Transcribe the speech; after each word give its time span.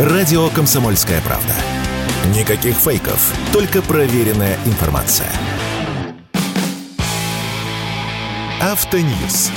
Радио 0.00 0.48
«Комсомольская 0.48 1.20
правда». 1.20 1.52
Никаких 2.34 2.74
фейков, 2.74 3.34
только 3.52 3.82
проверенная 3.82 4.56
информация. 4.64 5.30
Автоньюз. 8.62 9.50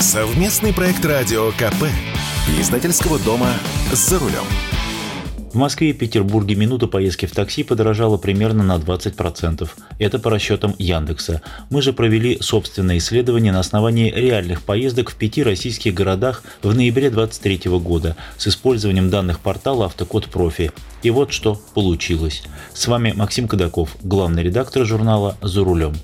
Совместный 0.00 0.74
проект 0.74 1.02
радио 1.02 1.50
КП. 1.52 1.86
Издательского 2.60 3.18
дома 3.18 3.48
«За 3.90 4.18
рулем». 4.18 4.44
В 5.52 5.54
Москве 5.54 5.90
и 5.90 5.92
Петербурге 5.92 6.54
минута 6.54 6.86
поездки 6.86 7.26
в 7.26 7.32
такси 7.32 7.62
подорожала 7.62 8.16
примерно 8.16 8.62
на 8.62 8.76
20%. 8.76 9.68
Это 9.98 10.18
по 10.18 10.30
расчетам 10.30 10.74
Яндекса. 10.78 11.40
Мы 11.70 11.82
же 11.82 11.92
провели 11.92 12.38
собственное 12.40 12.98
исследование 12.98 13.52
на 13.52 13.60
основании 13.60 14.10
реальных 14.10 14.62
поездок 14.62 15.10
в 15.10 15.14
пяти 15.14 15.42
российских 15.42 15.94
городах 15.94 16.42
в 16.62 16.74
ноябре 16.74 17.10
2023 17.10 17.70
года 17.78 18.16
с 18.36 18.48
использованием 18.48 19.08
данных 19.08 19.40
портала 19.40 19.86
«Автокод 19.86 20.26
Профи». 20.26 20.72
И 21.02 21.10
вот 21.10 21.32
что 21.32 21.60
получилось. 21.74 22.42
С 22.74 22.86
вами 22.88 23.12
Максим 23.16 23.46
Кадаков, 23.48 23.96
главный 24.02 24.42
редактор 24.42 24.84
журнала 24.84 25.36
«За 25.40 25.62
рулем». 25.64 25.94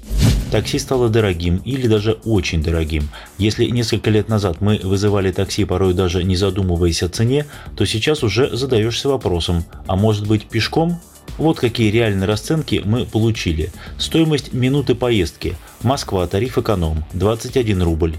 Такси 0.52 0.78
стало 0.78 1.08
дорогим 1.08 1.62
или 1.64 1.86
даже 1.86 2.18
очень 2.26 2.62
дорогим. 2.62 3.08
Если 3.38 3.64
несколько 3.64 4.10
лет 4.10 4.28
назад 4.28 4.60
мы 4.60 4.78
вызывали 4.82 5.32
такси, 5.32 5.64
порой 5.64 5.94
даже 5.94 6.22
не 6.24 6.36
задумываясь 6.36 7.02
о 7.02 7.08
цене, 7.08 7.46
то 7.74 7.86
сейчас 7.86 8.22
уже 8.22 8.54
задаешься 8.54 9.08
вопросом, 9.08 9.64
а 9.86 9.96
может 9.96 10.28
быть 10.28 10.44
пешком? 10.44 11.00
Вот 11.38 11.58
какие 11.58 11.90
реальные 11.90 12.26
расценки 12.26 12.82
мы 12.84 13.06
получили. 13.06 13.70
Стоимость 13.96 14.52
минуты 14.52 14.94
поездки. 14.94 15.56
Москва, 15.82 16.26
тариф 16.26 16.58
эконом 16.58 17.02
21 17.14 17.82
рубль. 17.82 18.14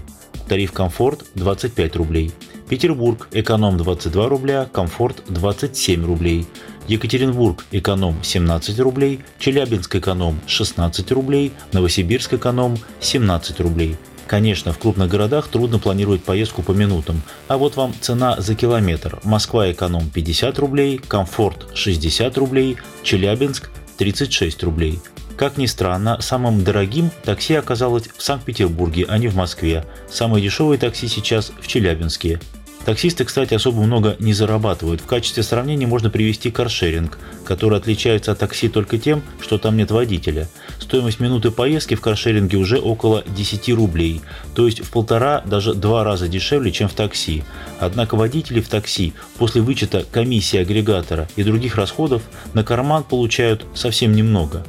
Тариф 0.48 0.72
комфорт 0.72 1.24
25 1.36 1.94
рублей. 1.94 2.32
Петербург, 2.68 3.28
эконом 3.30 3.76
22 3.76 4.28
рубля, 4.28 4.68
комфорт 4.72 5.22
27 5.28 6.04
рублей. 6.04 6.46
Екатеринбург 6.88 7.64
эконом 7.70 8.22
17 8.22 8.78
рублей, 8.80 9.20
Челябинск 9.38 9.96
эконом 9.96 10.40
16 10.46 11.10
рублей, 11.12 11.52
Новосибирск 11.72 12.34
эконом 12.34 12.76
17 13.00 13.60
рублей. 13.60 13.96
Конечно, 14.26 14.72
в 14.72 14.78
крупных 14.78 15.08
городах 15.08 15.48
трудно 15.48 15.78
планировать 15.78 16.24
поездку 16.24 16.62
по 16.62 16.72
минутам, 16.72 17.22
а 17.48 17.58
вот 17.58 17.76
вам 17.76 17.94
цена 18.00 18.40
за 18.40 18.54
километр. 18.54 19.20
Москва 19.22 19.70
эконом 19.70 20.08
50 20.10 20.58
рублей, 20.58 20.98
комфорт 20.98 21.66
60 21.74 22.36
рублей, 22.38 22.78
Челябинск 23.02 23.70
36 23.98 24.62
рублей. 24.62 25.00
Как 25.36 25.56
ни 25.56 25.66
странно, 25.66 26.20
самым 26.20 26.62
дорогим 26.62 27.10
такси 27.24 27.54
оказалось 27.54 28.08
в 28.16 28.22
Санкт-Петербурге, 28.22 29.04
а 29.08 29.18
не 29.18 29.28
в 29.28 29.34
Москве. 29.34 29.84
Самые 30.08 30.42
дешевые 30.42 30.78
такси 30.78 31.08
сейчас 31.08 31.52
в 31.60 31.66
Челябинске. 31.66 32.40
Таксисты, 32.84 33.24
кстати, 33.24 33.54
особо 33.54 33.80
много 33.82 34.14
не 34.18 34.34
зарабатывают. 34.34 35.00
В 35.00 35.06
качестве 35.06 35.42
сравнения 35.42 35.86
можно 35.86 36.10
привести 36.10 36.50
каршеринг, 36.50 37.18
который 37.46 37.78
отличается 37.78 38.32
от 38.32 38.38
такси 38.38 38.68
только 38.68 38.98
тем, 38.98 39.22
что 39.40 39.56
там 39.56 39.78
нет 39.78 39.90
водителя. 39.90 40.48
Стоимость 40.78 41.18
минуты 41.18 41.50
поездки 41.50 41.94
в 41.94 42.02
каршеринге 42.02 42.58
уже 42.58 42.78
около 42.78 43.24
10 43.26 43.70
рублей, 43.70 44.20
то 44.54 44.66
есть 44.66 44.84
в 44.84 44.90
полтора, 44.90 45.42
даже 45.46 45.72
два 45.72 46.04
раза 46.04 46.28
дешевле, 46.28 46.72
чем 46.72 46.88
в 46.88 46.92
такси. 46.92 47.42
Однако 47.80 48.16
водители 48.16 48.60
в 48.60 48.68
такси 48.68 49.14
после 49.38 49.62
вычета 49.62 50.04
комиссии 50.10 50.58
агрегатора 50.58 51.26
и 51.36 51.42
других 51.42 51.76
расходов 51.76 52.22
на 52.52 52.64
карман 52.64 53.02
получают 53.02 53.64
совсем 53.74 54.12
немного. 54.12 54.62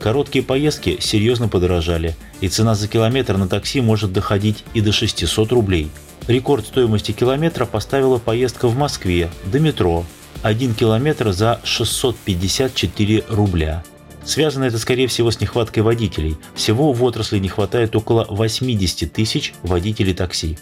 Короткие 0.00 0.44
поездки 0.44 0.98
серьезно 1.00 1.48
подорожали, 1.48 2.16
и 2.40 2.48
цена 2.48 2.74
за 2.74 2.88
километр 2.88 3.36
на 3.36 3.48
такси 3.48 3.80
может 3.80 4.12
доходить 4.12 4.64
и 4.74 4.80
до 4.80 4.92
600 4.92 5.52
рублей. 5.52 5.90
Рекорд 6.26 6.66
стоимости 6.66 7.12
километра 7.12 7.64
поставила 7.64 8.18
поездка 8.18 8.68
в 8.68 8.76
Москве 8.76 9.30
до 9.46 9.60
метро. 9.60 10.04
1 10.42 10.74
километр 10.74 11.32
за 11.32 11.60
654 11.64 13.24
рубля. 13.28 13.82
Связано 14.24 14.64
это, 14.64 14.78
скорее 14.78 15.06
всего, 15.06 15.30
с 15.30 15.40
нехваткой 15.40 15.82
водителей. 15.82 16.36
Всего 16.54 16.92
в 16.92 17.02
отрасли 17.02 17.38
не 17.38 17.48
хватает 17.48 17.96
около 17.96 18.26
80 18.28 19.10
тысяч 19.10 19.54
водителей 19.62 20.12
такси. 20.12 20.58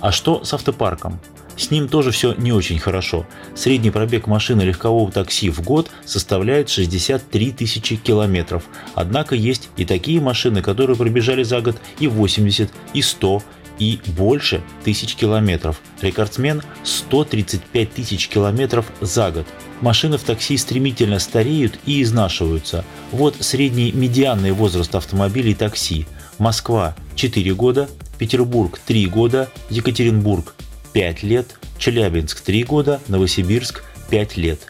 А 0.00 0.10
что 0.10 0.44
с 0.44 0.52
автопарком? 0.52 1.20
С 1.56 1.70
ним 1.70 1.88
тоже 1.88 2.10
все 2.10 2.34
не 2.34 2.52
очень 2.52 2.78
хорошо. 2.78 3.26
Средний 3.54 3.90
пробег 3.90 4.26
машины 4.26 4.62
легкового 4.62 5.10
такси 5.10 5.50
в 5.50 5.60
год 5.62 5.90
составляет 6.04 6.68
63 6.68 7.52
тысячи 7.52 7.96
километров. 7.96 8.64
Однако 8.94 9.34
есть 9.34 9.68
и 9.76 9.84
такие 9.84 10.20
машины, 10.20 10.62
которые 10.62 10.96
пробежали 10.96 11.42
за 11.42 11.60
год 11.60 11.76
и 11.98 12.08
80, 12.08 12.70
и 12.92 13.02
100, 13.02 13.42
и 13.78 14.00
больше 14.16 14.62
тысяч 14.84 15.14
километров. 15.14 15.80
Рекордсмен 16.00 16.62
135 16.82 17.92
тысяч 17.92 18.28
километров 18.28 18.86
за 19.00 19.30
год. 19.30 19.46
Машины 19.80 20.18
в 20.18 20.22
такси 20.22 20.56
стремительно 20.56 21.18
стареют 21.18 21.78
и 21.86 22.02
изнашиваются. 22.02 22.84
Вот 23.10 23.36
средний 23.40 23.92
медианный 23.92 24.52
возраст 24.52 24.94
автомобилей 24.94 25.54
такси. 25.54 26.06
Москва 26.38 26.94
4 27.16 27.54
года, 27.54 27.88
Петербург 28.18 28.78
3 28.86 29.06
года, 29.06 29.48
Екатеринбург 29.70 30.53
5 30.94 31.22
лет, 31.24 31.58
Челябинск 31.76 32.40
3 32.40 32.62
года, 32.64 33.00
Новосибирск 33.08 33.82
5 34.10 34.36
лет. 34.36 34.60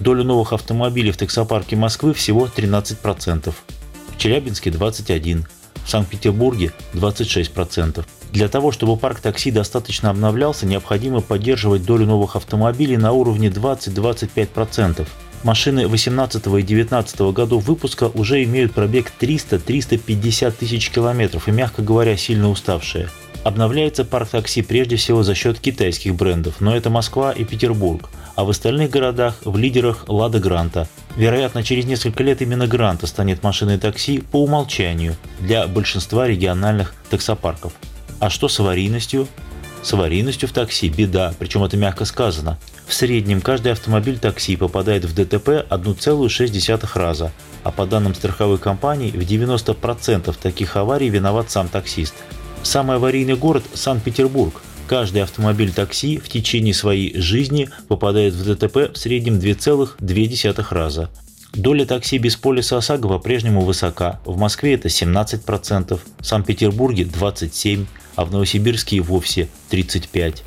Доля 0.00 0.24
новых 0.24 0.54
автомобилей 0.54 1.12
в 1.12 1.18
таксопарке 1.18 1.76
Москвы 1.76 2.14
всего 2.14 2.46
13%. 2.46 3.54
В 4.08 4.18
Челябинске 4.18 4.70
21%, 4.70 5.46
в 5.84 5.90
Санкт-Петербурге 5.90 6.72
26%. 6.94 8.04
Для 8.32 8.48
того, 8.48 8.72
чтобы 8.72 8.96
парк 8.96 9.20
такси 9.20 9.50
достаточно 9.50 10.08
обновлялся, 10.08 10.64
необходимо 10.66 11.20
поддерживать 11.20 11.84
долю 11.84 12.06
новых 12.06 12.36
автомобилей 12.36 12.96
на 12.96 13.12
уровне 13.12 13.48
20-25%. 13.48 15.06
Машины 15.44 15.86
18 15.86 16.46
и 16.46 16.62
19 16.62 17.20
годов 17.32 17.64
выпуска 17.64 18.04
уже 18.14 18.42
имеют 18.44 18.72
пробег 18.72 19.12
300-350 19.20 20.54
тысяч 20.58 20.90
километров 20.90 21.48
и, 21.48 21.52
мягко 21.52 21.82
говоря, 21.82 22.16
сильно 22.16 22.48
уставшие. 22.48 23.10
Обновляется 23.46 24.04
парк 24.04 24.30
такси 24.30 24.60
прежде 24.60 24.96
всего 24.96 25.22
за 25.22 25.36
счет 25.36 25.60
китайских 25.60 26.16
брендов, 26.16 26.54
но 26.58 26.74
это 26.74 26.90
Москва 26.90 27.30
и 27.30 27.44
Петербург, 27.44 28.10
а 28.34 28.42
в 28.42 28.50
остальных 28.50 28.90
городах 28.90 29.36
в 29.44 29.56
лидерах 29.56 30.06
Лада 30.08 30.40
Гранта. 30.40 30.88
Вероятно, 31.14 31.62
через 31.62 31.84
несколько 31.84 32.24
лет 32.24 32.42
именно 32.42 32.66
Гранта 32.66 33.06
станет 33.06 33.44
машиной 33.44 33.78
такси 33.78 34.18
по 34.18 34.42
умолчанию 34.42 35.14
для 35.38 35.68
большинства 35.68 36.26
региональных 36.26 36.92
таксопарков. 37.08 37.72
А 38.18 38.30
что 38.30 38.48
с 38.48 38.58
аварийностью? 38.58 39.28
С 39.80 39.92
аварийностью 39.94 40.48
в 40.48 40.52
такси 40.52 40.88
беда, 40.88 41.32
причем 41.38 41.62
это 41.62 41.76
мягко 41.76 42.04
сказано. 42.04 42.58
В 42.88 42.94
среднем 42.94 43.40
каждый 43.40 43.70
автомобиль 43.70 44.18
такси 44.18 44.56
попадает 44.56 45.04
в 45.04 45.14
ДТП 45.14 45.64
1,6 45.70 46.98
раза, 46.98 47.30
а 47.62 47.70
по 47.70 47.86
данным 47.86 48.16
страховой 48.16 48.58
компании 48.58 49.12
в 49.12 49.20
90% 49.20 50.34
таких 50.42 50.74
аварий 50.74 51.10
виноват 51.10 51.52
сам 51.52 51.68
таксист. 51.68 52.14
Самый 52.66 52.96
аварийный 52.96 53.36
город– 53.36 53.62
Санкт-Петербург. 53.74 54.60
Каждый 54.88 55.22
автомобиль 55.22 55.72
такси 55.72 56.18
в 56.18 56.28
течение 56.28 56.74
своей 56.74 57.16
жизни 57.16 57.68
попадает 57.86 58.34
в 58.34 58.44
ДТП 58.44 58.92
в 58.92 58.96
среднем 58.96 59.38
2,2 59.38 60.66
раза. 60.70 61.08
Доля 61.54 61.86
такси 61.86 62.18
без 62.18 62.34
полиса 62.34 62.78
ОСАГО 62.78 63.06
по-прежнему 63.06 63.60
высока. 63.60 64.20
В 64.24 64.36
Москве 64.36 64.74
это 64.74 64.88
17%, 64.88 66.00
в 66.18 66.26
Санкт-Петербурге 66.26 67.04
27%, 67.04 67.86
а 68.16 68.24
в 68.24 68.32
Новосибирске 68.32 68.96
и 68.96 69.00
вовсе 69.00 69.48
35%. 69.70 70.38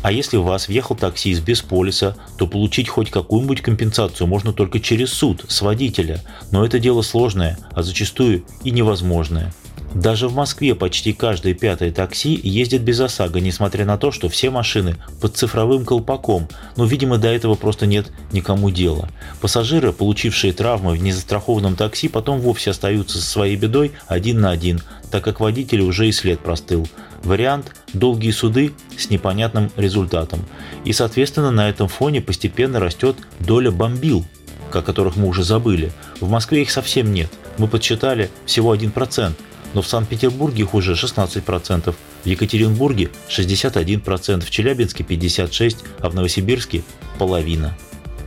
А 0.00 0.12
если 0.12 0.38
у 0.38 0.44
вас 0.44 0.68
въехал 0.68 0.96
таксист 0.96 1.42
без 1.42 1.60
полиса, 1.60 2.16
то 2.38 2.46
получить 2.46 2.88
хоть 2.88 3.10
какую-нибудь 3.10 3.60
компенсацию 3.60 4.26
можно 4.26 4.54
только 4.54 4.80
через 4.80 5.12
суд, 5.12 5.44
с 5.46 5.60
водителя. 5.60 6.22
Но 6.50 6.64
это 6.64 6.78
дело 6.78 7.02
сложное, 7.02 7.58
а 7.72 7.82
зачастую 7.82 8.46
и 8.64 8.70
невозможное. 8.70 9.52
Даже 9.96 10.28
в 10.28 10.34
Москве 10.34 10.74
почти 10.74 11.14
каждое 11.14 11.54
пятое 11.54 11.90
такси 11.90 12.38
ездит 12.44 12.82
без 12.82 13.00
ОСАГО, 13.00 13.40
несмотря 13.40 13.86
на 13.86 13.96
то, 13.96 14.12
что 14.12 14.28
все 14.28 14.50
машины 14.50 14.96
под 15.22 15.38
цифровым 15.38 15.86
колпаком, 15.86 16.48
но, 16.76 16.84
видимо, 16.84 17.16
до 17.16 17.28
этого 17.28 17.54
просто 17.54 17.86
нет 17.86 18.12
никому 18.30 18.70
дела. 18.70 19.08
Пассажиры, 19.40 19.94
получившие 19.94 20.52
травмы 20.52 20.92
в 20.92 21.02
незастрахованном 21.02 21.76
такси, 21.76 22.08
потом 22.08 22.40
вовсе 22.40 22.72
остаются 22.72 23.16
со 23.16 23.24
своей 23.24 23.56
бедой 23.56 23.92
один 24.06 24.42
на 24.42 24.50
один, 24.50 24.82
так 25.10 25.24
как 25.24 25.40
водитель 25.40 25.80
уже 25.80 26.06
и 26.06 26.12
след 26.12 26.40
простыл. 26.40 26.86
Вариант– 27.24 27.74
долгие 27.94 28.32
суды 28.32 28.74
с 28.98 29.08
непонятным 29.08 29.70
результатом. 29.78 30.44
И, 30.84 30.92
соответственно, 30.92 31.50
на 31.50 31.70
этом 31.70 31.88
фоне 31.88 32.20
постепенно 32.20 32.80
растет 32.80 33.16
доля 33.40 33.70
бомбил, 33.70 34.26
о 34.74 34.82
которых 34.82 35.16
мы 35.16 35.26
уже 35.26 35.42
забыли. 35.42 35.90
В 36.20 36.28
Москве 36.28 36.60
их 36.60 36.70
совсем 36.70 37.14
нет. 37.14 37.30
Мы 37.56 37.66
подсчитали 37.66 38.28
всего 38.44 38.74
1% 38.74 39.32
но 39.76 39.82
в 39.82 39.88
Санкт-Петербурге 39.88 40.62
их 40.62 40.72
уже 40.72 40.94
16%, 40.94 41.92
в 41.92 42.26
Екатеринбурге 42.26 43.10
61%, 43.28 44.40
в 44.40 44.50
Челябинске 44.50 45.04
56%, 45.04 45.76
а 46.00 46.08
в 46.08 46.14
Новосибирске– 46.14 46.82
половина. 47.18 47.76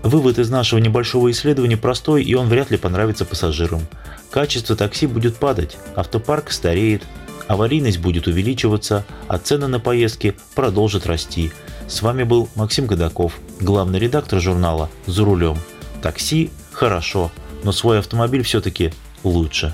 Вывод 0.03 0.37
из 0.37 0.51
нашего 0.51 0.77
небольшого 0.77 1.31
исследования 1.31 1.75
простой, 1.75 2.23
и 2.23 2.35
он 2.35 2.49
вряд 2.49 2.69
ли 2.69 2.77
понравится 2.77 3.25
пассажирам. 3.25 3.81
Качество 4.29 4.75
такси 4.75 5.07
будет 5.07 5.37
падать, 5.37 5.79
автопарк 5.95 6.51
стареет, 6.51 7.01
аварийность 7.47 7.97
будет 7.97 8.27
увеличиваться, 8.27 9.03
а 9.27 9.39
цены 9.39 9.65
на 9.65 9.79
поездки 9.79 10.35
продолжат 10.53 11.07
расти. 11.07 11.51
С 11.87 12.03
вами 12.03 12.25
был 12.25 12.47
Максим 12.53 12.85
Годаков, 12.85 13.39
главный 13.59 13.97
редактор 13.97 14.39
журнала 14.39 14.87
«За 15.07 15.25
рулем». 15.25 15.57
Такси– 16.03 16.51
хорошо, 16.71 17.31
но 17.63 17.71
свой 17.71 17.97
автомобиль 17.97 18.43
все-таки 18.43 18.93
лучше. 19.23 19.73